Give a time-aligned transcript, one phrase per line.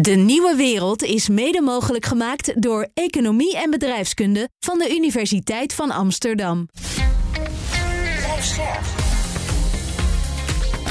[0.00, 5.90] De nieuwe wereld is mede mogelijk gemaakt door Economie en Bedrijfskunde van de Universiteit van
[5.90, 6.68] Amsterdam.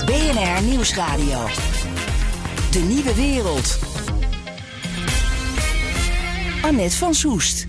[0.05, 1.47] BNR Nieuwsradio.
[2.71, 3.79] De nieuwe wereld.
[6.61, 7.65] Annette van Soest.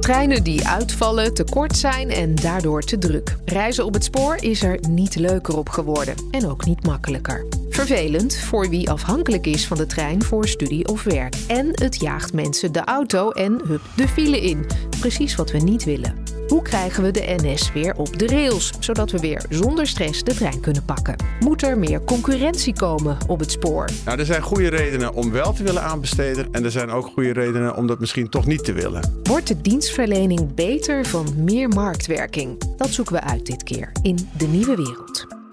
[0.00, 3.36] Treinen die uitvallen, te kort zijn en daardoor te druk.
[3.44, 7.63] Reizen op het spoor is er niet leuker op geworden en ook niet makkelijker.
[7.74, 11.34] Vervelend voor wie afhankelijk is van de trein voor studie of werk.
[11.46, 14.66] En het jaagt mensen de auto en hup de file in.
[15.00, 16.14] Precies wat we niet willen.
[16.48, 20.34] Hoe krijgen we de NS weer op de rails, zodat we weer zonder stress de
[20.34, 21.16] trein kunnen pakken?
[21.40, 23.88] Moet er meer concurrentie komen op het spoor?
[24.04, 27.32] Nou, er zijn goede redenen om wel te willen aanbesteden en er zijn ook goede
[27.32, 29.20] redenen om dat misschien toch niet te willen.
[29.22, 32.76] Wordt de dienstverlening beter van meer marktwerking?
[32.76, 35.43] Dat zoeken we uit dit keer in de nieuwe wereld.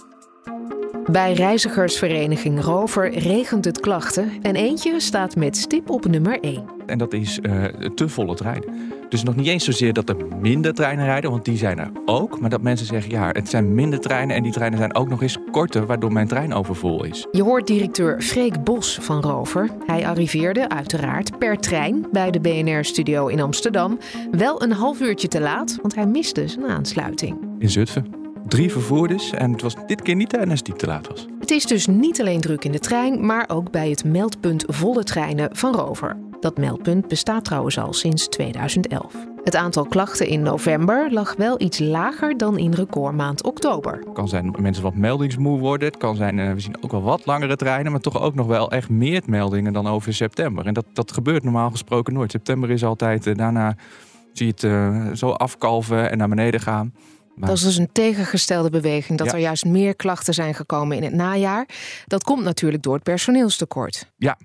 [1.06, 6.64] Bij reizigersvereniging Rover regent het klachten en eentje staat met stip op nummer 1.
[6.86, 8.74] En dat is uh, te volle treinen.
[9.10, 12.40] Dus nog niet eens zozeer dat er minder treinen rijden, want die zijn er ook.
[12.40, 15.22] Maar dat mensen zeggen, ja, het zijn minder treinen en die treinen zijn ook nog
[15.22, 17.28] eens korter, waardoor mijn trein overvol is.
[17.32, 19.70] Je hoort directeur Freek Bos van Rover.
[19.86, 23.98] Hij arriveerde uiteraard per trein bij de BNR-studio in Amsterdam.
[24.32, 27.38] Wel een half uurtje te laat, want hij miste zijn aansluiting.
[27.60, 31.08] In Zutphen drie vervoerders en het was dit keer niet de NS die te laat
[31.08, 31.28] was.
[31.40, 35.04] Het is dus niet alleen druk in de trein, maar ook bij het meldpunt volle
[35.04, 36.18] treinen van Rover.
[36.40, 39.14] Dat meldpunt bestaat trouwens al sinds 2011.
[39.44, 43.94] Het aantal klachten in november lag wel iets lager dan in recordmaand oktober.
[43.94, 45.88] Het kan zijn dat mensen wat meldingsmoe worden.
[45.88, 48.48] Het kan zijn, eh, we zien ook wel wat langere treinen, maar toch ook nog
[48.48, 50.66] wel echt meer meldingen dan over september.
[50.66, 52.32] En dat, dat gebeurt normaal gesproken nooit.
[52.32, 53.76] September is altijd, uh, daarna
[54.34, 56.94] zie je het uh, zo afkalven en naar beneden gaan.
[57.36, 57.50] Maar...
[57.50, 61.14] Dat is dus een tegengestelde beweging, dat er juist meer klachten zijn gekomen in het
[61.14, 61.68] najaar.
[62.06, 64.12] Dat komt natuurlijk door het personeelstekort.
[64.18, 64.38] Ja,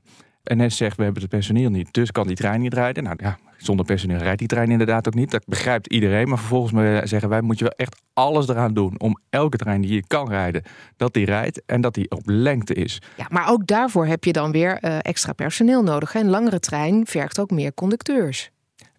[0.54, 3.02] NS zegt we hebben het personeel niet, dus kan die trein niet rijden.
[3.02, 5.30] Nou ja, zonder personeel rijdt die trein inderdaad ook niet.
[5.30, 6.28] Dat begrijpt iedereen.
[6.28, 9.92] Maar vervolgens zeggen wij moet je wel echt alles eraan doen om elke trein die
[9.92, 10.62] je kan rijden,
[10.96, 13.02] dat die rijdt en dat die op lengte is.
[13.16, 16.14] Ja, maar ook daarvoor heb je dan weer uh, extra personeel nodig.
[16.14, 18.50] Een langere trein vergt ook meer conducteurs.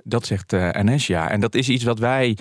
[0.04, 1.30] Dat zegt uh, NS ja.
[1.30, 2.38] En dat is iets wat wij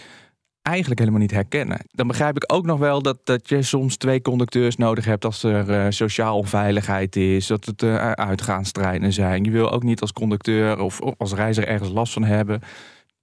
[0.66, 1.78] eigenlijk helemaal niet herkennen.
[1.91, 5.43] Dan begrijp ik ook nog wel dat, dat je soms twee conducteurs nodig hebt als
[5.43, 9.44] er uh, sociaal onveiligheid is, dat het uh, uitgaanstreinen zijn.
[9.44, 12.60] Je wil ook niet als conducteur of, als reiziger ergens last van hebben.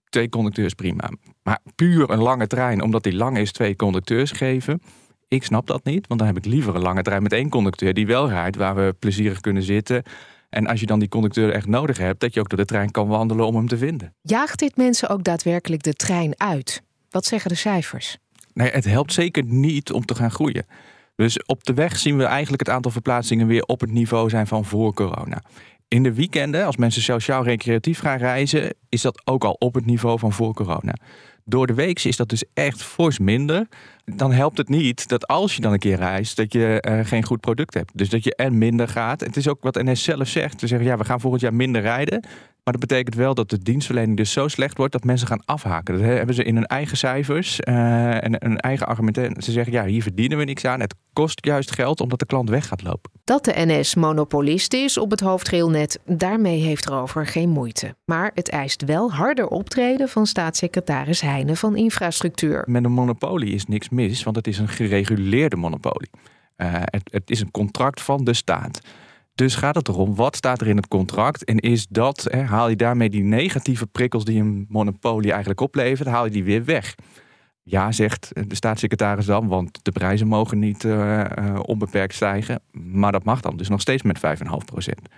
[0.10, 1.10] Twee conducteurs prima.
[1.44, 4.82] Maar puur een lange trein, omdat die lang is, twee conducteurs geven.
[5.28, 7.94] Ik snap dat niet, want dan heb ik liever een lange trein met één conducteur
[7.94, 10.04] die wel rijdt, waar we plezierig kunnen zitten.
[10.50, 12.92] En als je dan die conducteur echt nodig hebt, dat je ook door de trein
[12.92, 14.14] kan wandelen om hem te vinden.
[14.22, 16.84] Jaagt dit mensen ook daadwerkelijk de trein uit?
[17.14, 18.18] Wat zeggen de cijfers?
[18.54, 20.66] Nee, het helpt zeker niet om te gaan groeien.
[21.16, 24.48] Dus op de weg zien we eigenlijk het aantal verplaatsingen weer op het niveau zijn
[24.48, 25.42] van voor corona.
[25.88, 29.86] In de weekenden, als mensen sociaal recreatief gaan reizen, is dat ook al op het
[29.86, 30.94] niveau van voor corona.
[31.46, 33.68] Door de week is dat dus echt fors minder.
[34.06, 37.24] Dan helpt het niet dat als je dan een keer reist, dat je uh, geen
[37.24, 37.92] goed product hebt.
[37.98, 39.20] Dus dat je en minder gaat.
[39.20, 40.60] Het is ook wat NS zelf zegt.
[40.60, 42.26] Ze zeggen ja, we gaan volgend jaar minder rijden.
[42.64, 45.94] Maar dat betekent wel dat de dienstverlening dus zo slecht wordt dat mensen gaan afhaken.
[45.94, 49.42] Dat hebben ze in hun eigen cijfers uh, en hun eigen argumenten.
[49.42, 50.80] Ze zeggen ja, hier verdienen we niks aan.
[50.80, 53.12] Het kost juist geld omdat de klant weg gaat lopen.
[53.24, 57.96] Dat de NS monopolist is op het hoofdrailnet, daarmee heeft Rover geen moeite.
[58.06, 62.64] Maar het eist wel harder optreden van staatssecretaris Heijnen van Infrastructuur.
[62.68, 66.10] Met een monopolie is niks mis, want het is een gereguleerde monopolie.
[66.58, 68.82] Uh, het, het is een contract van de staat.
[69.36, 71.44] Dus gaat het erom, wat staat er in het contract?
[71.44, 76.10] En is dat, hè, haal je daarmee die negatieve prikkels die een monopolie eigenlijk oplevert,
[76.10, 76.96] haal je die weer weg?
[77.64, 82.62] Ja, zegt de staatssecretaris dan, want de prijzen mogen niet uh, uh, onbeperkt stijgen.
[82.72, 84.24] Maar dat mag dan dus nog steeds met 5,5
[84.66, 85.10] procent.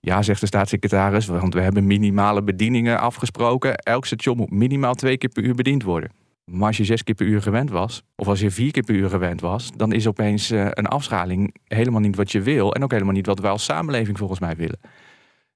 [0.00, 3.76] Ja, zegt de staatssecretaris, want we hebben minimale bedieningen afgesproken.
[3.76, 6.10] Elk station moet minimaal twee keer per uur bediend worden.
[6.50, 8.94] Maar als je zes keer per uur gewend was, of als je vier keer per
[8.94, 12.74] uur gewend was, dan is opeens uh, een afschaling helemaal niet wat je wil.
[12.74, 14.78] En ook helemaal niet wat wij als samenleving volgens mij willen.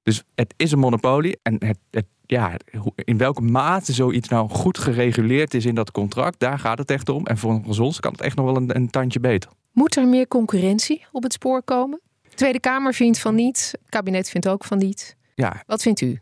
[0.03, 1.39] Dus het is een monopolie.
[1.43, 2.56] En het, het, ja,
[2.94, 7.09] in welke mate zoiets nou goed gereguleerd is in dat contract, daar gaat het echt
[7.09, 7.27] om.
[7.27, 9.50] En volgens ons kan het echt nog wel een, een tandje beter.
[9.73, 12.00] Moet er meer concurrentie op het spoor komen?
[12.35, 13.69] Tweede Kamer vindt van niet.
[13.73, 15.17] Het kabinet vindt ook van niet.
[15.35, 16.21] Ja, Wat vindt u?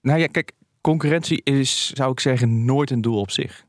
[0.00, 3.66] nou ja, kijk, concurrentie is, zou ik zeggen, nooit een doel op zich.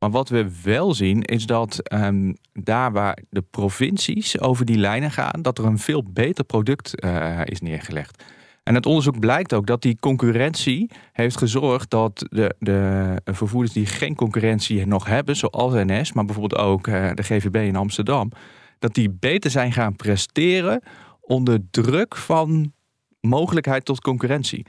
[0.00, 5.10] Maar wat we wel zien is dat ehm, daar waar de provincies over die lijnen
[5.10, 8.24] gaan, dat er een veel beter product eh, is neergelegd.
[8.62, 13.86] En het onderzoek blijkt ook dat die concurrentie heeft gezorgd dat de, de vervoerders die
[13.86, 18.30] geen concurrentie nog hebben, zoals NS, maar bijvoorbeeld ook eh, de GVB in Amsterdam,
[18.78, 20.82] dat die beter zijn gaan presteren
[21.20, 22.72] onder druk van
[23.20, 24.66] mogelijkheid tot concurrentie.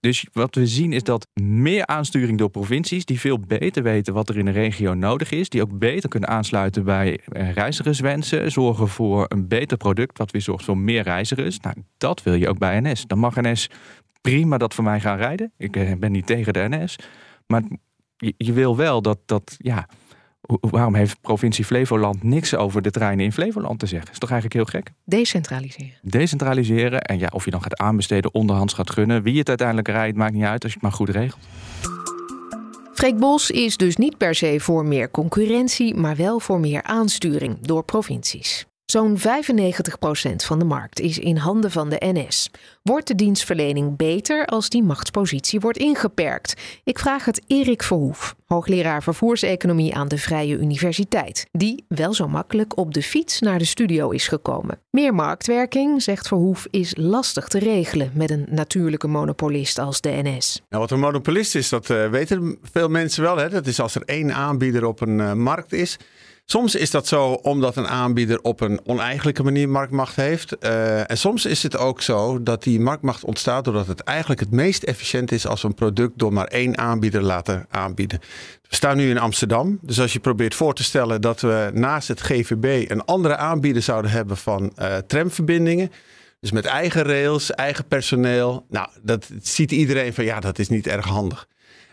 [0.00, 4.28] Dus wat we zien is dat meer aansturing door provincies die veel beter weten wat
[4.28, 8.88] er in de regio nodig is, die ook beter kunnen aansluiten bij eh, reizigerswensen, zorgen
[8.88, 11.60] voor een beter product wat weer zorgt voor meer reizigers.
[11.60, 13.06] Nou, dat wil je ook bij NS.
[13.06, 13.70] Dan mag NS
[14.20, 15.52] prima dat voor mij gaan rijden.
[15.56, 16.96] Ik eh, ben niet tegen de NS,
[17.46, 17.62] maar
[18.16, 19.88] je, je wil wel dat dat ja.
[20.40, 24.12] Waarom heeft provincie Flevoland niks over de treinen in Flevoland te zeggen?
[24.12, 24.92] Is toch eigenlijk heel gek?
[25.04, 25.98] Decentraliseren.
[26.02, 27.02] decentraliseren.
[27.02, 29.22] En ja, of je dan gaat aanbesteden, onderhands gaat gunnen.
[29.22, 31.46] Wie het uiteindelijk rijdt, maakt niet uit als je het maar goed regelt.
[32.92, 37.58] Freek Bos is dus niet per se voor meer concurrentie, maar wel voor meer aansturing
[37.60, 38.67] door provincies.
[38.90, 39.20] Zo'n 95%
[40.36, 42.50] van de markt is in handen van de NS.
[42.82, 46.54] Wordt de dienstverlening beter als die machtspositie wordt ingeperkt?
[46.84, 52.76] Ik vraag het Erik Verhoef, hoogleraar vervoerseconomie aan de Vrije Universiteit, die wel zo makkelijk
[52.76, 54.80] op de fiets naar de studio is gekomen.
[54.90, 60.62] Meer marktwerking, zegt Verhoef, is lastig te regelen met een natuurlijke monopolist als de NS.
[60.68, 63.36] Nou, wat een monopolist is, dat eh, weten veel mensen wel.
[63.36, 63.48] Hè?
[63.48, 65.98] Dat is als er één aanbieder op een eh, markt is.
[66.50, 70.58] Soms is dat zo omdat een aanbieder op een oneigenlijke manier marktmacht heeft.
[70.58, 74.50] Eh, en soms is het ook zo dat die marktmacht ontstaat doordat het eigenlijk het
[74.50, 78.18] meest efficiënt is als we een product door maar één aanbieder laten aanbieden.
[78.68, 79.78] We staan nu in Amsterdam.
[79.82, 83.82] Dus als je probeert voor te stellen dat we naast het GVB een andere aanbieder
[83.82, 85.92] zouden hebben van eh, tramverbindingen.
[86.40, 88.66] Dus met eigen rails, eigen personeel.
[88.68, 91.48] Nou, dat ziet iedereen van ja, dat is niet erg handig.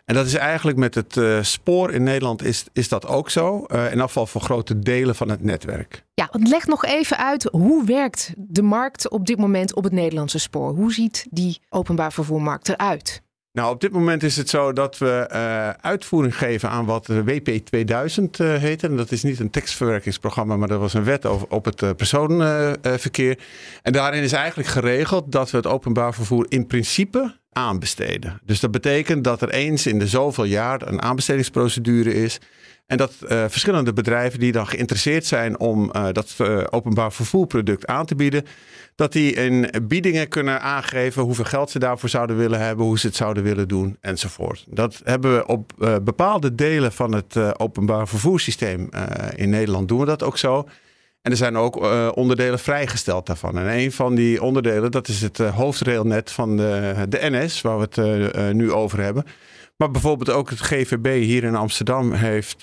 [0.06, 3.63] En dat is eigenlijk met het eh, spoor in Nederland is, is dat ook zo.
[3.63, 6.06] Eh, in afval voor grote delen van het netwerk.
[6.13, 10.40] Ja, leg nog even uit hoe werkt de markt op dit moment op het Nederlandse
[10.40, 10.74] spoor?
[10.75, 13.24] Hoe ziet die openbaar vervoermarkt eruit?
[13.56, 17.24] Nou, op dit moment is het zo dat we eh, uitvoering geven aan wat de
[17.24, 18.84] WP 2000 eh, heet.
[18.84, 21.90] En dat is niet een tekstverwerkingsprogramma, maar dat was een wet over, op het eh,
[21.98, 23.40] personenverkeer.
[23.81, 28.40] en daarin is eigenlijk geregeld dat we het openbaar vervoer in principe aanbesteden.
[28.44, 32.40] Dus dat betekent dat er eens in de zoveel jaar een aanbestedingsprocedure is.
[32.86, 37.88] En dat eh, verschillende bedrijven die dan geïnteresseerd zijn om eh, dat eh, openbaar vervoerproduct
[37.88, 38.46] aan te bieden,
[38.96, 43.07] dat die in biedingen kunnen aangeven hoeveel geld ze daarvoor zouden willen hebben, hoe ze
[43.07, 44.66] het zouden willen doen enzovoort.
[44.69, 45.74] Dat hebben we op
[46.04, 48.90] bepaalde delen van het openbaar vervoerssysteem
[49.36, 50.68] in Nederland doen we dat ook zo.
[51.25, 53.57] En er zijn ook eh, onderdelen vrijgesteld daarvan.
[53.57, 57.77] En een van die onderdelen, dat is het eh, hoofdrailnet van de, de NS, waar
[57.77, 57.98] we het
[58.36, 59.25] eh, nu over hebben.
[59.77, 62.62] Maar bijvoorbeeld ook het GVB hier in Amsterdam heeft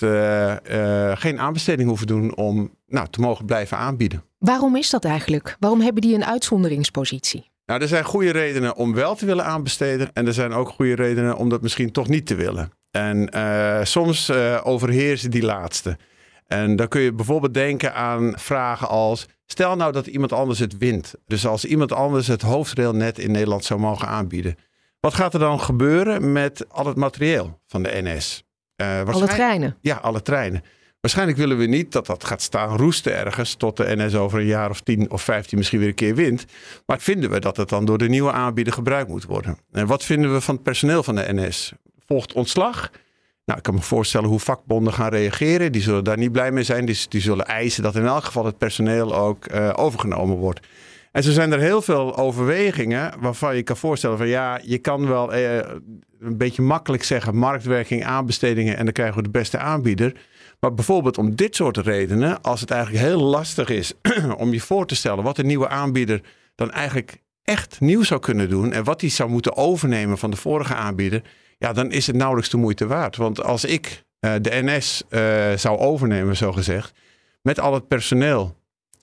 [1.15, 4.25] geen aanbesteding hoeven doen om nou, te mogen blijven aanbieden.
[4.39, 5.57] Waarom is dat eigenlijk?
[5.59, 7.51] Waarom hebben die een uitzonderingspositie?
[7.67, 10.11] Nou, er zijn goede redenen om wel te willen aanbesteden.
[10.13, 12.71] En er zijn ook goede redenen om dat misschien toch niet te willen.
[12.91, 13.29] En
[13.87, 14.31] soms
[14.63, 15.97] overheersen die laatste.
[16.53, 19.27] En dan kun je bijvoorbeeld denken aan vragen als...
[19.47, 21.15] Stel nou dat iemand anders het wint.
[21.27, 24.55] Dus als iemand anders het hoofdrailnet in Nederland zou mogen aanbieden.
[25.01, 28.45] Wat gaat er dan gebeuren met al het materieel van de NS?
[28.77, 29.77] Eh, Alle treinen.
[29.81, 30.63] ja, alle treinen.
[31.01, 34.47] Waarschijnlijk willen we niet dat dat gaat staan roesten ergens tot de NS over een
[34.47, 36.45] jaar of 10 of 15 misschien weer een keer wint.
[36.87, 39.59] Maar vinden we dat het dan door de nieuwe aanbieder gebruikt moet worden?
[39.73, 41.73] En wat vinden we van het personeel van de NS?
[42.07, 42.91] Volgt ontslag?
[43.45, 45.73] Nou, ik kan me voorstellen hoe vakbonden gaan reageren.
[45.73, 46.85] Die zullen daar niet blij mee zijn.
[46.85, 50.67] Die, die zullen eisen dat in elk geval het personeel ook eh, overgenomen wordt.
[51.13, 55.09] En zo zijn er heel veel overwegingen waarvan je kan voorstellen van ja, je kan
[55.09, 55.57] wel eh,
[56.21, 60.13] een beetje makkelijk zeggen marktwerking, aanbestedingen en dan krijgen we de beste aanbieder.
[60.61, 63.93] Maar bijvoorbeeld om dit soort redenen, als het eigenlijk heel lastig is
[64.37, 66.21] om je voor te stellen wat een nieuwe aanbieder
[66.55, 70.37] dan eigenlijk echt nieuw zou kunnen doen en wat hij zou moeten overnemen van de
[70.37, 71.23] vorige aanbieder,
[71.63, 73.17] ja, dan is het nauwelijks de moeite waard.
[73.17, 76.93] Want als ik eh, de NS eh, zou overnemen, zo gezegd,
[77.43, 78.57] met al het personeel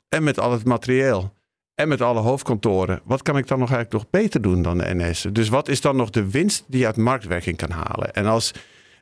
[0.10, 1.34] en met al het materieel
[1.75, 4.96] en met alle hoofdkantoren, wat kan ik dan nog eigenlijk nog beter doen dan de
[4.96, 5.25] NS?
[5.32, 8.13] Dus wat is dan nog de winst die je uit marktwerking kan halen?
[8.13, 8.54] En als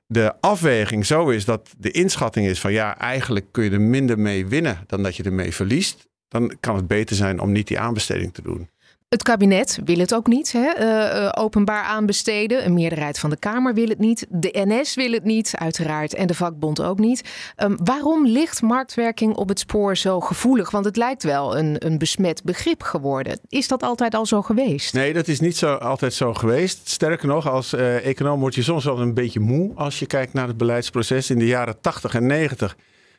[0.07, 4.19] de afweging zo is dat de inschatting is van ja, eigenlijk kun je er minder
[4.19, 7.79] mee winnen dan dat je ermee verliest, dan kan het beter zijn om niet die
[7.79, 8.69] aanbesteding te doen.
[9.09, 10.79] Het kabinet wil het ook niet, hè?
[10.79, 12.65] Uh, openbaar aanbesteden.
[12.65, 14.25] Een meerderheid van de Kamer wil het niet.
[14.29, 16.13] De NS wil het niet, uiteraard.
[16.13, 17.23] En de vakbond ook niet.
[17.63, 20.71] Um, waarom ligt marktwerking op het spoor zo gevoelig?
[20.71, 23.39] Want het lijkt wel een, een besmet begrip geworden.
[23.47, 24.93] Is dat altijd al zo geweest?
[24.93, 26.89] Nee, dat is niet zo, altijd zo geweest.
[26.89, 30.33] Sterker nog, als uh, econoom word je soms wel een beetje moe als je kijkt
[30.33, 32.75] naar het beleidsproces in de jaren 80 en 90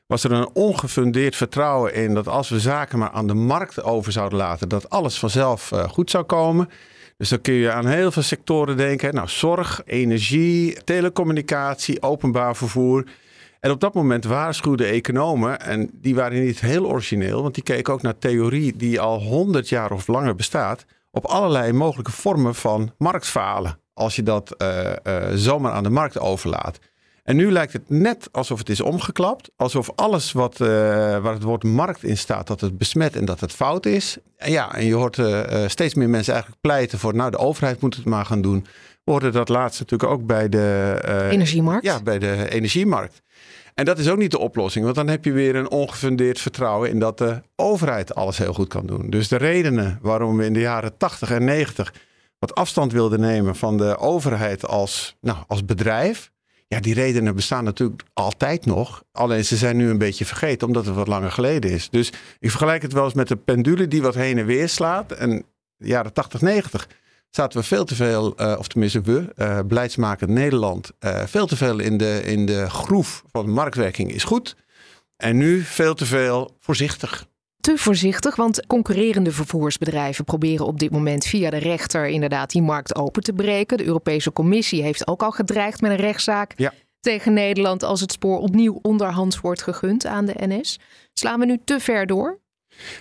[0.08, 4.12] was er een ongefundeerd vertrouwen in dat als we zaken maar aan de markt over
[4.12, 6.68] zouden laten, dat alles vanzelf uh, goed zou komen.
[7.16, 9.14] Dus dan kun je aan heel veel sectoren denken.
[9.14, 13.04] Nou, zorg, energie, telecommunicatie, openbaar vervoer.
[13.60, 17.92] En op dat moment waarschuwden economen, en die waren niet heel origineel, want die keken
[17.92, 22.92] ook naar theorie die al honderd jaar of langer bestaat, op allerlei mogelijke vormen van
[22.98, 23.78] marktfalen.
[23.94, 26.78] Als je dat uh, uh, zomaar aan de markt overlaat.
[27.28, 29.50] En nu lijkt het net alsof het is omgeklapt.
[29.56, 30.68] Alsof alles wat, uh,
[31.18, 34.16] waar het woord markt in staat, dat het besmet en dat het fout is.
[34.36, 37.80] En ja, en je hoort uh, steeds meer mensen eigenlijk pleiten voor, nou de overheid
[37.80, 38.66] moet het maar gaan doen.
[39.04, 40.98] We hoorden dat laatst natuurlijk ook bij de...
[41.30, 41.84] energiemarkt?
[41.84, 43.22] Ja, bij de energiemarkt.
[43.74, 46.90] En dat is ook niet de oplossing, want dan heb je weer een ongefundeerd vertrouwen
[46.90, 49.10] in dat de overheid alles heel goed kan doen.
[49.10, 51.94] Dus de redenen waarom we in de jaren 80 en 90
[52.38, 56.30] wat afstand wilden nemen van de overheid als, nou, als bedrijf,
[56.68, 59.02] ja, die redenen bestaan natuurlijk altijd nog.
[59.12, 61.90] Alleen ze zijn nu een beetje vergeten, omdat het wat langer geleden is.
[61.90, 65.12] Dus ik vergelijk het wel eens met de pendule die wat heen en weer slaat.
[65.12, 65.44] En
[65.76, 66.88] jaren 80, 90
[67.30, 71.56] zaten we veel te veel, uh, of tenminste we, uh, beleidsmakend Nederland, uh, veel te
[71.56, 74.56] veel in de, in de groef van marktwerking is goed.
[75.16, 77.26] En nu veel te veel voorzichtig
[77.68, 82.94] te voorzichtig, want concurrerende vervoersbedrijven proberen op dit moment via de rechter inderdaad die markt
[82.96, 83.76] open te breken.
[83.76, 88.38] De Europese Commissie heeft ook al gedreigd met een rechtszaak tegen Nederland als het spoor
[88.38, 90.78] opnieuw onderhands wordt gegund aan de NS.
[91.12, 92.38] Slaan we nu te ver door?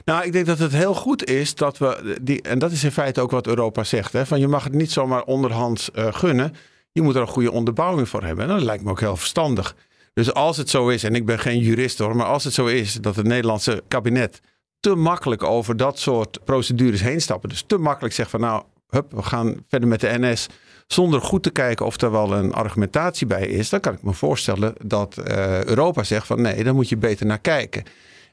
[0.06, 2.92] Nou, ik denk dat het heel goed is dat we, die, en dat is in
[2.92, 6.54] feite ook wat Europa zegt, hè, van je mag het niet zomaar onderhands uh, gunnen.
[6.92, 8.44] Je moet er een goede onderbouwing voor hebben.
[8.44, 9.76] En dat lijkt me ook heel verstandig.
[10.14, 12.66] Dus als het zo is, en ik ben geen jurist hoor, maar als het zo
[12.66, 14.42] is dat het Nederlandse kabinet
[14.80, 17.50] te makkelijk over dat soort procedures heen stappen.
[17.50, 20.48] Dus te makkelijk zegt van nou, hup, we gaan verder met de NS.
[20.88, 23.70] Zonder goed te kijken of er wel een argumentatie bij is.
[23.70, 27.26] Dan kan ik me voorstellen dat uh, Europa zegt van nee, dan moet je beter
[27.26, 27.84] naar kijken.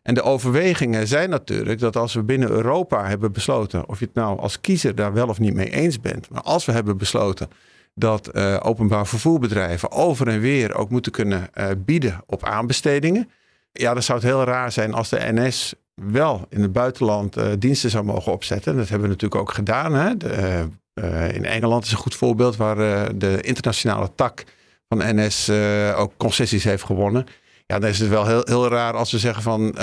[0.02, 4.14] En de overwegingen zijn natuurlijk dat als we binnen Europa hebben besloten, of je het
[4.14, 7.48] nou als kiezer daar wel of niet mee eens bent, maar als we hebben besloten
[7.94, 13.30] dat uh, openbaar vervoerbedrijven over en weer ook moeten kunnen uh, bieden op aanbestedingen.
[13.72, 17.46] Ja, dan zou het heel raar zijn als de NS wel in het buitenland uh,
[17.58, 18.76] diensten zou mogen opzetten.
[18.76, 19.94] Dat hebben we natuurlijk ook gedaan.
[19.94, 20.16] Hè?
[20.16, 24.44] De, uh, in Engeland is een goed voorbeeld waar uh, de internationale tak
[24.88, 25.50] van NS
[25.96, 27.26] ook concessies heeft gewonnen.
[27.66, 29.74] Ja, dan is het wel heel, heel raar als we zeggen van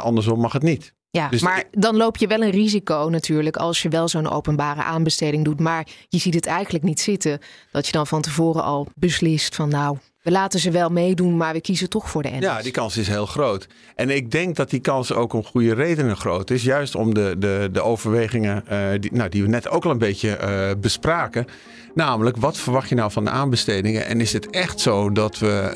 [0.00, 0.94] andersom mag het niet.
[1.10, 4.82] Ja, dus maar dan loop je wel een risico natuurlijk als je wel zo'n openbare
[4.82, 5.60] aanbesteding doet.
[5.60, 7.38] Maar je ziet het eigenlijk niet zitten.
[7.70, 11.52] Dat je dan van tevoren al beslist van nou, we laten ze wel meedoen, maar
[11.52, 12.40] we kiezen toch voor de NS.
[12.40, 13.66] Ja, die kans is heel groot.
[13.94, 16.62] En ik denk dat die kans ook om goede redenen groot is.
[16.62, 19.98] Juist om de, de, de overwegingen uh, die, nou, die we net ook al een
[19.98, 21.46] beetje uh, bespraken.
[21.94, 24.06] Namelijk, wat verwacht je nou van de aanbestedingen?
[24.06, 25.72] En is het echt zo dat we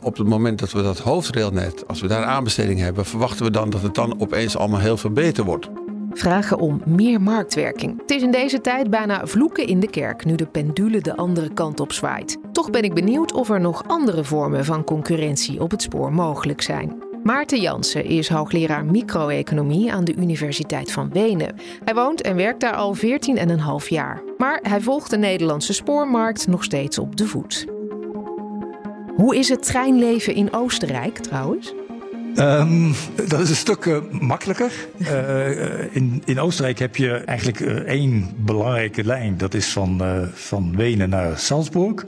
[0.00, 3.50] uh, op het moment dat we dat hoofdrailnet, als we daar aanbesteding hebben, verwachten we
[3.50, 5.68] dan dat het dan opeens allemaal heel veel beter wordt?
[6.14, 8.00] Vragen om meer marktwerking.
[8.00, 11.52] Het is in deze tijd bijna vloeken in de kerk nu de pendule de andere
[11.52, 12.38] kant op zwaait.
[12.52, 16.62] Toch ben ik benieuwd of er nog andere vormen van concurrentie op het spoor mogelijk
[16.62, 17.02] zijn.
[17.22, 21.54] Maarten Jansen is hoogleraar micro-economie aan de Universiteit van Wenen.
[21.84, 24.22] Hij woont en werkt daar al 14,5 jaar.
[24.38, 27.66] Maar hij volgt de Nederlandse spoormarkt nog steeds op de voet.
[29.16, 31.74] Hoe is het treinleven in Oostenrijk trouwens?
[32.38, 32.94] Um,
[33.26, 34.72] dat is een stuk uh, makkelijker.
[34.98, 39.36] Uh, in, in Oostenrijk heb je eigenlijk uh, één belangrijke lijn.
[39.38, 42.04] Dat is van, van Wenen naar Salzburg.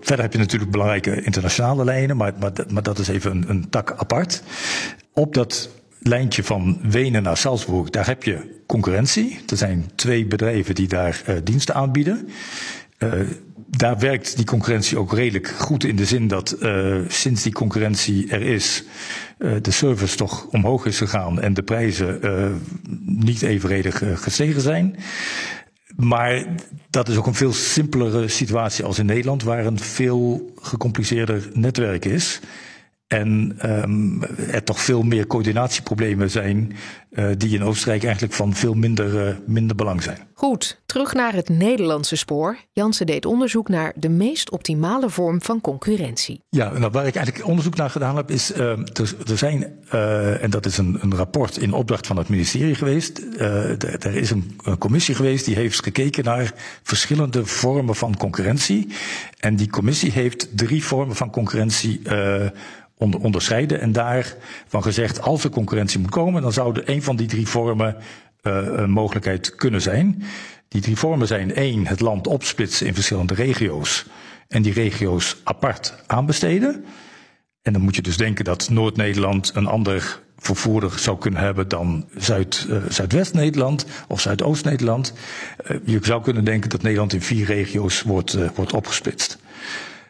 [0.00, 3.68] Verder heb je natuurlijk belangrijke internationale lijnen, maar, maar, maar dat is even een, een
[3.68, 4.42] tak apart.
[5.12, 9.38] Op dat lijntje van Wenen naar Salzburg, daar heb je concurrentie.
[9.46, 12.28] Er zijn twee bedrijven die daar diensten aanbieden
[13.76, 18.28] daar werkt die concurrentie ook redelijk goed in de zin dat uh, sinds die concurrentie
[18.28, 18.84] er is,
[19.38, 22.46] uh, de service toch omhoog is gegaan en de prijzen uh,
[23.04, 24.96] niet evenredig gestegen zijn.
[25.96, 26.44] Maar
[26.90, 32.04] dat is ook een veel simpelere situatie als in Nederland, waar een veel gecompliceerder netwerk
[32.04, 32.40] is.
[33.10, 36.72] En um, er toch veel meer coördinatieproblemen zijn,
[37.10, 40.18] uh, die in Oostenrijk eigenlijk van veel minder, uh, minder belang zijn.
[40.34, 42.56] Goed, terug naar het Nederlandse spoor.
[42.72, 46.42] Jansen deed onderzoek naar de meest optimale vorm van concurrentie.
[46.48, 50.42] Ja, nou, waar ik eigenlijk onderzoek naar gedaan heb, is uh, er, er, zijn, uh,
[50.42, 53.18] en dat is een, een, rapport in opdracht van het ministerie geweest.
[53.38, 56.52] Er is een, een, commissie geweest die heeft gekeken naar
[56.82, 58.88] verschillende vormen van concurrentie.
[59.38, 62.00] En die commissie heeft drie vormen van concurrentie
[63.00, 63.80] onderscheiden.
[63.80, 67.96] En daarvan gezegd, als er concurrentie moet komen, dan zouden een van die drie vormen
[68.42, 70.22] uh, een mogelijkheid kunnen zijn.
[70.68, 74.06] Die drie vormen zijn één, het land opsplitsen in verschillende regio's
[74.48, 76.84] en die regio's apart aanbesteden.
[77.62, 82.08] En dan moet je dus denken dat Noord-Nederland een ander vervoerder zou kunnen hebben dan
[82.16, 85.12] Zuid, uh, Zuidwest-Nederland of Zuidoost-Nederland.
[85.84, 89.38] Je zou kunnen denken dat Nederland in vier regio's wordt, wordt opgesplitst.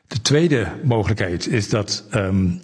[0.07, 2.61] De tweede mogelijkheid is dat um,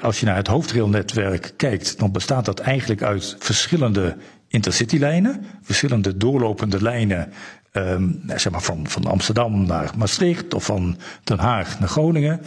[0.00, 4.16] als je naar het hoofdrailnetwerk kijkt, dan bestaat dat eigenlijk uit verschillende
[4.48, 7.32] intercitylijnen, verschillende doorlopende lijnen,
[7.72, 12.40] um, zeg maar van, van Amsterdam naar Maastricht of van Den Haag naar Groningen.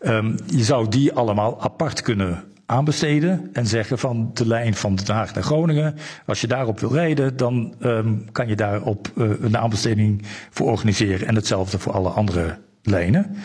[0.00, 5.14] Um, je zou die allemaal apart kunnen aanbesteden en zeggen van de lijn van Den
[5.14, 5.94] Haag naar Groningen,
[6.26, 11.26] als je daarop wil rijden, dan um, kan je daarop uh, een aanbesteding voor organiseren
[11.26, 13.36] en hetzelfde voor alle andere lijnen.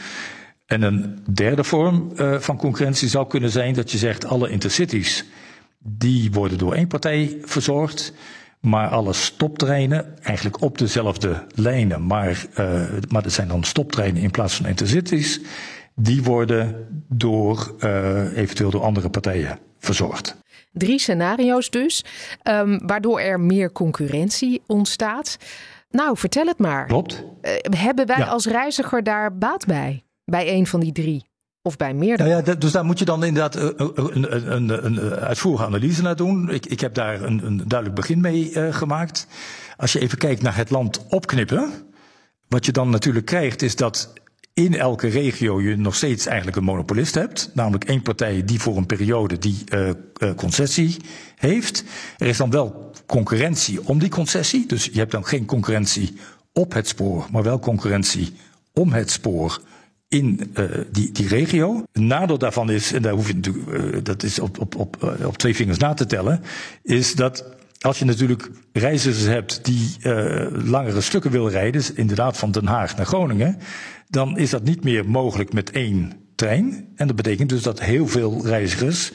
[0.67, 5.25] En een derde vorm uh, van concurrentie zou kunnen zijn dat je zegt alle intercities
[5.79, 8.13] die worden door één partij verzorgd.
[8.59, 14.31] Maar alle stoptreinen, eigenlijk op dezelfde lijnen, maar, uh, maar dat zijn dan stoptreinen in
[14.31, 15.41] plaats van intercities,
[15.95, 20.35] die worden door, uh, eventueel door andere partijen verzorgd.
[20.71, 22.05] Drie scenario's dus,
[22.43, 25.37] um, waardoor er meer concurrentie ontstaat.
[25.89, 26.85] Nou, vertel het maar.
[26.85, 27.23] Klopt.
[27.41, 28.25] Uh, hebben wij ja.
[28.25, 30.03] als reiziger daar baat bij?
[30.31, 31.25] Bij een van die drie?
[31.61, 32.29] Of bij meerdere?
[32.29, 36.15] Nou ja, dus daar moet je dan inderdaad een, een, een, een uitvoerige analyse naar
[36.15, 36.49] doen.
[36.49, 39.27] Ik, ik heb daar een, duidelijk begin mee gemaakt.
[39.77, 41.71] Als je even kijkt naar het land opknippen.
[42.47, 44.13] Wat je dan natuurlijk krijgt is dat
[44.53, 47.51] in elke regio je nog steeds eigenlijk een monopolist hebt.
[47.53, 49.63] Namelijk één partij die voor een periode die
[50.35, 50.97] concessie
[51.35, 51.83] heeft.
[52.17, 54.65] Er is dan wel concurrentie om die concessie.
[54.65, 56.17] Dus je hebt dan geen concurrentie
[56.53, 58.33] op het spoor, maar wel concurrentie
[58.73, 59.61] om het spoor
[60.07, 61.83] in uh, die, die regio.
[61.91, 64.97] Een nadeel daarvan is, en daar hoef je natuurlijk, uh, dat is op, op, op,
[65.19, 66.41] uh, op twee vingers na te tellen,
[66.83, 67.45] is dat
[67.79, 69.97] als je natuurlijk reizigers hebt die
[70.51, 73.57] langere stukken willen rijden, dus inderdaad van Den Haag naar Groningen,
[74.07, 76.87] dan is dat niet meer mogelijk met één trein.
[76.95, 79.11] En dat betekent dus dat heel veel reizigers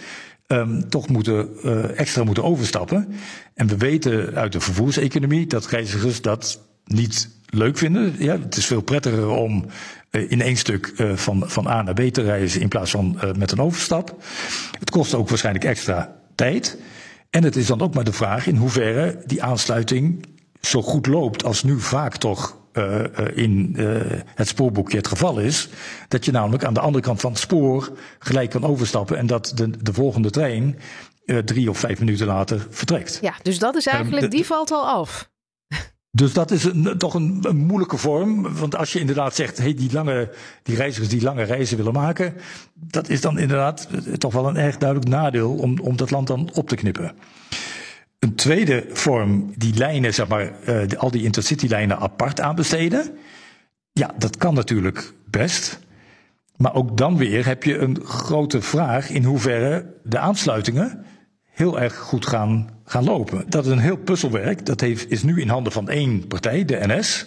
[0.47, 1.49] um, toch moeten,
[1.97, 3.09] extra moeten overstappen.
[3.55, 8.15] En we weten uit de vervoerseconomie dat reizigers dat niet leuk vinden.
[8.19, 9.67] Ja, het is veel prettiger om
[10.11, 13.21] uh, in één stuk uh, van, van A naar B te reizen in plaats van
[13.25, 14.17] uh, met een overstap.
[14.79, 16.79] Het kost ook waarschijnlijk extra tijd.
[17.31, 20.27] En het is dan ook maar de vraag in hoeverre die aansluiting
[20.61, 22.61] zo goed loopt als nu vaak toch
[23.35, 23.77] in
[24.35, 25.69] het spoorboekje het geval is.
[26.09, 29.53] Dat je namelijk aan de andere kant van het spoor gelijk kan overstappen en dat
[29.55, 30.79] de, de volgende trein
[31.45, 33.19] drie of vijf minuten later vertrekt.
[33.23, 35.31] Ja, dus dat is eigenlijk, um, de, die valt al af.
[36.15, 38.55] Dus dat is toch een, moeilijke vorm.
[38.55, 40.31] Want als je inderdaad zegt, hey, die, lange,
[40.63, 42.35] die reizigers die lange reizen willen maken,
[42.75, 46.51] dat is dan inderdaad toch wel een erg duidelijk nadeel om, om dat land dan
[46.55, 47.13] op te knippen.
[48.19, 53.17] Een tweede vorm, die lijnen, zeg maar, de, al die intercitylijnen apart aanbesteden.
[53.93, 55.79] Ja, dat kan natuurlijk best.
[56.57, 61.05] Maar ook dan weer heb je een grote vraag in hoeverre de aansluitingen
[61.53, 63.45] heel erg goed gaan, gaan lopen.
[63.49, 64.67] Dat is een heel puzzelwerk.
[64.67, 67.27] Dat heeft, is nu in handen van één partij, de NS.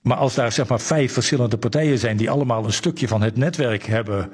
[0.00, 3.36] Maar als daar zeg maar vijf verschillende partijen zijn die allemaal een stukje van het
[3.36, 4.30] netwerk hebben,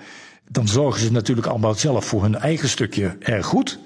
[0.49, 3.79] dan zorgen ze natuurlijk allemaal zelf voor hun eigen stukje erg goed.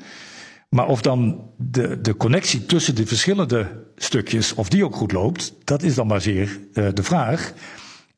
[0.68, 5.54] Maar of dan de, de connectie tussen de verschillende stukjes, of die ook goed loopt,
[5.64, 7.52] dat is dan maar zeer uh, de vraag.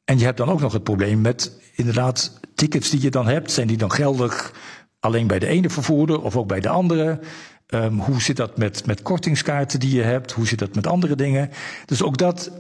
[0.05, 3.53] En je hebt dan ook nog het probleem met inderdaad tickets die je dan hebt.
[3.53, 4.53] Zijn die dan geldig
[5.01, 7.21] alleen bij de ene vervoerder of ook bij de andere?
[7.75, 10.33] Um, hoe zit dat met, met kortingskaarten die je hebt?
[10.33, 11.51] Hoe zit dat met andere dingen?
[11.87, 12.51] Dus ook dat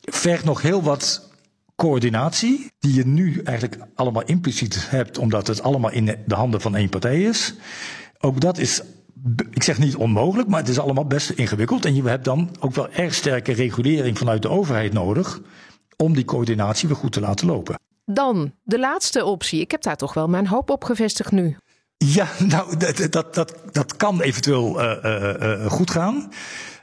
[0.00, 1.30] vergt nog heel wat
[1.76, 6.76] coördinatie, die je nu eigenlijk allemaal impliciet hebt, omdat het allemaal in de handen van
[6.76, 7.54] één partij is.
[8.20, 8.82] Ook dat is,
[9.50, 11.84] ik zeg niet onmogelijk, maar het is allemaal best ingewikkeld.
[11.84, 15.40] En je hebt dan ook wel erg sterke regulering vanuit de overheid nodig
[15.96, 17.78] om die coördinatie weer goed te laten lopen.
[18.04, 19.60] Dan de laatste optie.
[19.60, 21.56] Ik heb daar toch wel mijn hoop op gevestigd nu.
[22.04, 26.32] Ja, nou, dat, dat, dat, dat kan eventueel uh, uh, uh, goed gaan.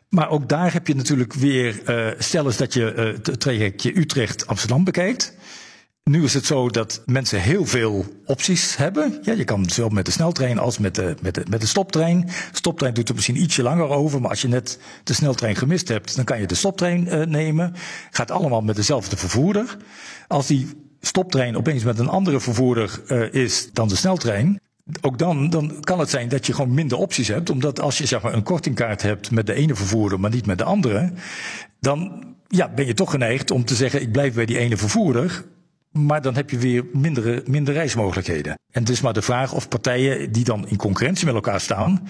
[0.10, 1.82] Maar ook daar heb je natuurlijk weer,
[2.17, 5.34] stel eens dat je het trajectje Utrecht-Amsterdam bekijkt.
[6.10, 9.19] Nu is het zo dat mensen heel veel opties hebben.
[9.21, 12.29] Ja, je kan zowel met de sneltrein als met de, met de, met de stoptrein.
[12.51, 16.15] Stoptrein doet er misschien ietsje langer over, maar als je net de sneltrein gemist hebt,
[16.15, 17.73] dan kan je de stoptrein uh, nemen.
[18.12, 19.77] Gaat allemaal met dezelfde vervoerder.
[20.27, 20.67] Als die
[21.01, 24.60] stoptrein opeens met een andere vervoerder uh, is dan de sneltrein,
[25.02, 27.49] ook dan, dan kan het zijn dat je gewoon minder opties hebt.
[27.49, 30.58] Omdat als je zeg maar, een kortingkaart hebt met de ene vervoerder, maar niet met
[30.58, 31.12] de andere,
[31.80, 35.45] dan ja, ben je toch geneigd om te zeggen: ik blijf bij die ene vervoerder.
[35.91, 38.52] Maar dan heb je weer minder, minder reismogelijkheden.
[38.71, 42.08] En het is maar de vraag of partijen die dan in concurrentie met elkaar staan,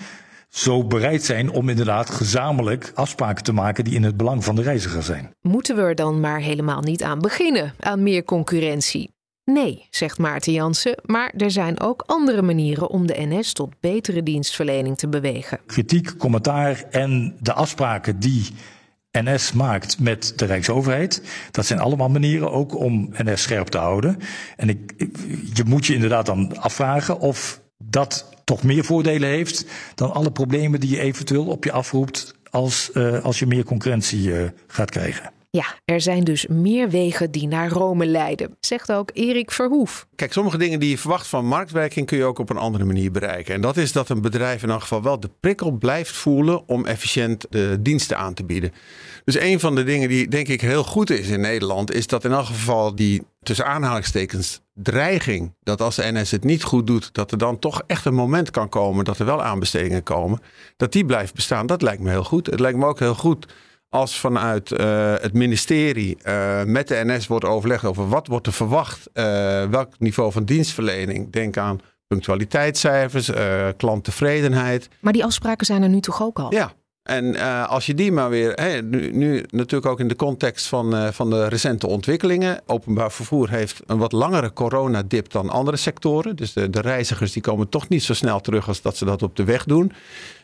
[0.49, 4.61] zo bereid zijn om inderdaad gezamenlijk afspraken te maken die in het belang van de
[4.61, 5.31] reiziger zijn.
[5.41, 9.11] Moeten we er dan maar helemaal niet aan beginnen, aan meer concurrentie?
[9.53, 14.23] Nee, zegt Maarten Jansen, maar er zijn ook andere manieren om de NS tot betere
[14.23, 15.59] dienstverlening te bewegen.
[15.65, 18.45] Kritiek, commentaar en de afspraken die
[19.11, 21.21] NS maakt met de Rijksoverheid.
[21.51, 24.17] Dat zijn allemaal manieren ook om NS scherp te houden.
[24.55, 24.93] En ik,
[25.53, 30.79] je moet je inderdaad dan afvragen of dat toch meer voordelen heeft dan alle problemen
[30.79, 35.31] die je eventueel op je afroept als, uh, als je meer concurrentie uh, gaat krijgen.
[35.51, 40.07] Ja, er zijn dus meer wegen die naar Rome leiden, zegt ook Erik Verhoef.
[40.15, 43.11] Kijk, sommige dingen die je verwacht van marktwerking kun je ook op een andere manier
[43.11, 43.53] bereiken.
[43.53, 46.85] En dat is dat een bedrijf in elk geval wel de prikkel blijft voelen om
[46.85, 48.73] efficiënt de diensten aan te bieden.
[49.23, 52.25] Dus een van de dingen die denk ik heel goed is in Nederland, is dat
[52.25, 57.13] in elk geval die tussen aanhalingstekens dreiging, dat als de NS het niet goed doet,
[57.13, 60.39] dat er dan toch echt een moment kan komen dat er wel aanbestedingen komen,
[60.77, 61.67] dat die blijft bestaan.
[61.67, 62.45] Dat lijkt me heel goed.
[62.45, 63.47] Het lijkt me ook heel goed
[63.89, 68.53] als vanuit uh, het ministerie uh, met de NS wordt overlegd over wat wordt er
[68.53, 69.23] verwacht, uh,
[69.65, 71.31] welk niveau van dienstverlening.
[71.31, 73.31] Denk aan punctualiteitscijfers,
[73.77, 74.89] klanttevredenheid.
[74.99, 76.53] Maar die afspraken zijn er nu toch ook al?
[76.53, 76.71] Ja.
[77.03, 77.35] En
[77.67, 81.47] als je die maar weer, nu, nu, natuurlijk ook in de context van, van de
[81.47, 82.61] recente ontwikkelingen.
[82.65, 86.35] Openbaar vervoer heeft een wat langere coronadip dan andere sectoren.
[86.35, 89.23] Dus de, de reizigers die komen toch niet zo snel terug als dat ze dat
[89.23, 89.91] op de weg doen.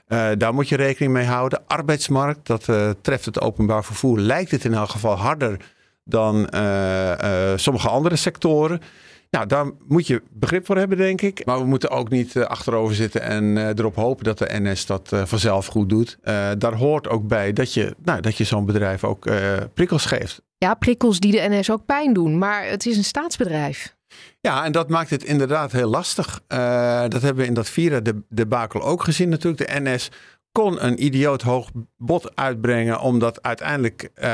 [0.08, 1.62] Uh, daar moet je rekening mee houden.
[1.68, 5.60] Arbeidsmarkt, dat uh, treft het openbaar vervoer, lijkt het in elk geval harder
[6.04, 8.82] dan uh, sommige andere sectoren.
[9.30, 11.46] Nou, daar moet je begrip voor hebben, denk ik.
[11.46, 15.66] Maar we moeten ook niet achterover zitten en erop hopen dat de NS dat vanzelf
[15.66, 16.18] goed doet.
[16.58, 19.30] daar hoort ook bij dat je, nou, dat je zo'n bedrijf ook
[19.74, 20.42] prikkels geeft.
[20.58, 22.38] Ja, prikkels die de NS ook pijn doen.
[22.38, 23.95] Maar het is een staatsbedrijf.
[24.42, 26.42] Ja, en dat maakt het inderdaad heel lastig.
[26.48, 29.68] Uh, dat hebben we in dat Vira-debakel ook gezien natuurlijk.
[29.68, 30.10] De NS
[30.52, 34.26] kon een idioot hoog bod uitbrengen, omdat uiteindelijk, uh,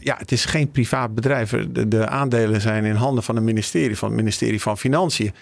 [0.00, 1.50] ja, het is geen privaat bedrijf.
[1.70, 5.34] De, de aandelen zijn in handen van het ministerie, van het ministerie van Financiën.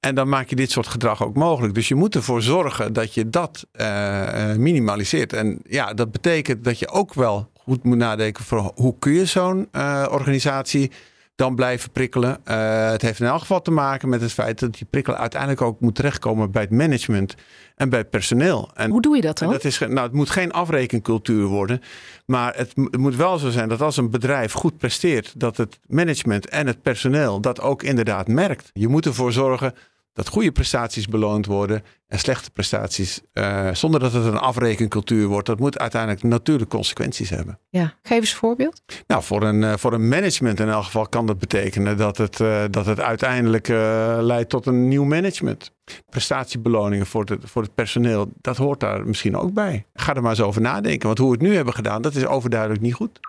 [0.00, 1.74] En dan maak je dit soort gedrag ook mogelijk.
[1.74, 5.32] Dus je moet ervoor zorgen dat je dat uh, minimaliseert.
[5.32, 9.24] En ja, dat betekent dat je ook wel goed moet nadenken voor hoe kun je
[9.24, 9.68] zo'n
[10.10, 10.90] organisatie
[11.36, 12.40] dan blijven prikkelen.
[12.44, 15.60] Uh, het heeft in elk geval te maken met het feit dat die prikkel uiteindelijk
[15.60, 17.34] ook moet terechtkomen bij het management
[17.74, 18.70] en bij het personeel.
[18.74, 19.50] En Hoe doe je dat dan?
[19.50, 21.82] Dat is, nou, het moet geen afrekencultuur worden.
[22.26, 25.78] Maar het, het, moet wel zo zijn dat als een bedrijf goed presteert, dat het
[25.86, 28.70] management en het personeel dat ook inderdaad merkt.
[28.72, 29.74] Je moet ervoor zorgen
[30.16, 35.46] dat goede prestaties beloond worden en slechte prestaties, uh, zonder dat het een afrekencultuur wordt,
[35.46, 37.58] dat moet uiteindelijk natuurlijk consequenties hebben.
[37.68, 38.82] Ja, geef eens een voorbeeld.
[39.06, 42.40] Nou, voor een, uh, voor een management in elk geval kan dat betekenen dat het,
[42.40, 45.72] uh, dat het uiteindelijk leidt tot een nieuw management.
[46.08, 49.86] Prestatiebeloningen voor het, voor het personeel, dat hoort daar misschien ook bij.
[49.94, 52.26] Ga er maar eens over nadenken, want hoe we het nu hebben gedaan, dat is
[52.26, 53.20] overduidelijk niet goed.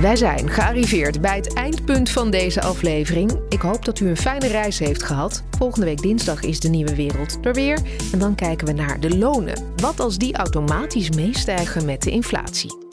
[0.00, 3.40] Wij zijn gearriveerd bij het eindpunt van deze aflevering.
[3.48, 5.42] Ik hoop dat u een fijne reis heeft gehad.
[5.58, 7.78] Volgende week dinsdag is de nieuwe wereld er weer.
[8.12, 9.74] En dan kijken we naar de lonen.
[9.76, 12.84] Wat als die automatisch meestijgen met de inflatie?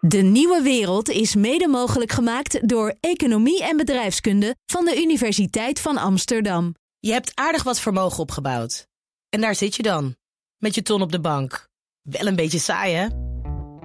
[0.00, 5.96] De nieuwe wereld is mede mogelijk gemaakt door Economie en Bedrijfskunde van de Universiteit van
[5.96, 6.74] Amsterdam.
[6.98, 8.86] Je hebt aardig wat vermogen opgebouwd.
[9.28, 10.16] En daar zit je dan,
[10.56, 11.68] met je ton op de bank.
[12.02, 13.06] Wel een beetje saai, hè?